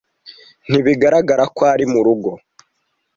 [0.69, 2.29] Ntibigaragara ko ari murugo.